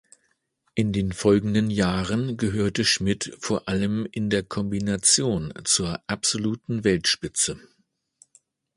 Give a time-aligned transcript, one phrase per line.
[0.73, 7.59] In den folgenden Jahren gehörte Schmid vor allem in der Kombination zur absoluten Weltspitze.